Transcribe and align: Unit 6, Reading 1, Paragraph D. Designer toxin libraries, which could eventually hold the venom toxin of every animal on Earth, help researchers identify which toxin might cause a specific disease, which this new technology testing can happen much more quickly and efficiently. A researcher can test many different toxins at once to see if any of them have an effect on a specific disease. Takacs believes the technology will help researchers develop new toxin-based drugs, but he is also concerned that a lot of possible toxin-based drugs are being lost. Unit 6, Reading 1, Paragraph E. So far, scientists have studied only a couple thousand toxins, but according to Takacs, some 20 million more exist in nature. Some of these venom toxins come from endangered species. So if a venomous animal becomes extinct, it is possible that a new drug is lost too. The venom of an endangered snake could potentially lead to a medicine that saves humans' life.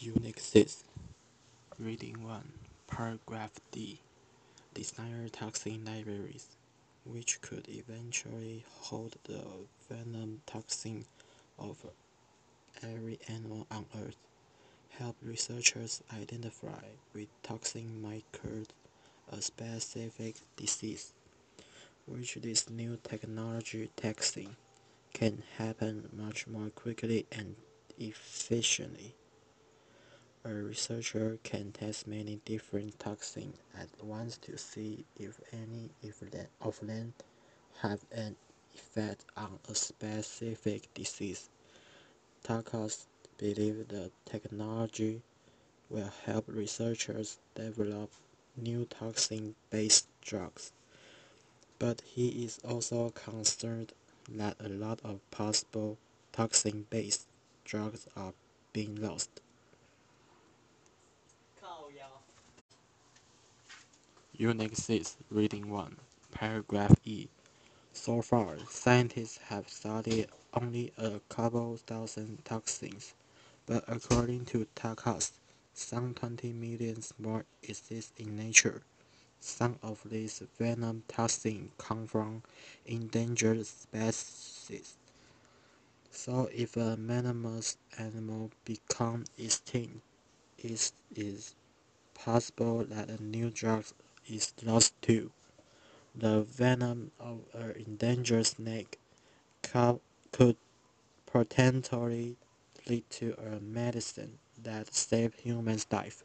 Unit 0.00 0.38
6, 0.38 0.84
Reading 1.76 2.22
1, 2.22 2.52
Paragraph 2.86 3.58
D. 3.72 3.98
Designer 4.72 5.28
toxin 5.28 5.84
libraries, 5.84 6.46
which 7.04 7.40
could 7.40 7.68
eventually 7.68 8.64
hold 8.82 9.16
the 9.24 9.42
venom 9.90 10.42
toxin 10.46 11.04
of 11.58 11.84
every 12.80 13.18
animal 13.26 13.66
on 13.72 13.86
Earth, 14.00 14.14
help 14.90 15.16
researchers 15.20 16.00
identify 16.16 16.84
which 17.10 17.28
toxin 17.42 18.00
might 18.00 18.24
cause 18.30 18.68
a 19.32 19.42
specific 19.42 20.36
disease, 20.56 21.12
which 22.06 22.36
this 22.36 22.70
new 22.70 22.96
technology 23.02 23.90
testing 23.96 24.54
can 25.12 25.42
happen 25.56 26.08
much 26.16 26.46
more 26.46 26.70
quickly 26.70 27.26
and 27.32 27.56
efficiently. 27.98 29.16
A 30.48 30.54
researcher 30.54 31.38
can 31.42 31.72
test 31.72 32.06
many 32.06 32.40
different 32.46 32.98
toxins 32.98 33.58
at 33.76 34.02
once 34.02 34.38
to 34.38 34.56
see 34.56 35.04
if 35.18 35.38
any 35.52 35.90
of 36.62 36.80
them 36.80 37.12
have 37.80 38.06
an 38.10 38.34
effect 38.74 39.26
on 39.36 39.58
a 39.68 39.74
specific 39.74 40.88
disease. 40.94 41.50
Takacs 42.42 43.04
believes 43.36 43.88
the 43.88 44.10
technology 44.24 45.20
will 45.90 46.10
help 46.24 46.46
researchers 46.48 47.36
develop 47.54 48.10
new 48.56 48.86
toxin-based 48.86 50.06
drugs, 50.22 50.72
but 51.78 52.00
he 52.00 52.42
is 52.46 52.58
also 52.66 53.10
concerned 53.10 53.92
that 54.30 54.56
a 54.60 54.70
lot 54.70 54.98
of 55.04 55.20
possible 55.30 55.98
toxin-based 56.32 57.26
drugs 57.66 58.06
are 58.16 58.32
being 58.72 58.96
lost. 58.96 59.42
Unit 64.40 64.76
6, 64.76 65.16
Reading 65.30 65.68
1, 65.68 65.96
Paragraph 66.30 66.94
E. 67.04 67.26
So 67.92 68.22
far, 68.22 68.56
scientists 68.70 69.38
have 69.48 69.68
studied 69.68 70.28
only 70.54 70.92
a 70.96 71.18
couple 71.28 71.76
thousand 71.78 72.44
toxins, 72.44 73.14
but 73.66 73.82
according 73.88 74.44
to 74.44 74.68
Takacs, 74.76 75.32
some 75.74 76.14
20 76.14 76.52
million 76.52 77.02
more 77.18 77.46
exist 77.64 78.12
in 78.16 78.36
nature. 78.36 78.82
Some 79.40 79.76
of 79.82 80.02
these 80.08 80.40
venom 80.56 81.02
toxins 81.08 81.72
come 81.76 82.06
from 82.06 82.44
endangered 82.86 83.66
species. 83.66 84.94
So 86.12 86.48
if 86.54 86.76
a 86.76 86.94
venomous 86.94 87.76
animal 87.98 88.52
becomes 88.64 89.26
extinct, 89.36 90.00
it 90.58 90.92
is 91.16 91.54
possible 92.14 92.84
that 92.84 93.10
a 93.10 93.20
new 93.20 93.50
drug 93.50 93.84
is 94.28 94.52
lost 94.62 94.94
too. 95.02 95.30
The 96.14 96.42
venom 96.42 97.12
of 97.20 97.40
an 97.54 97.72
endangered 97.86 98.46
snake 98.46 98.98
could 99.62 100.56
potentially 101.26 102.36
lead 102.88 103.08
to 103.10 103.34
a 103.34 103.60
medicine 103.60 104.38
that 104.62 104.94
saves 104.94 105.38
humans' 105.40 105.86
life. 105.90 106.24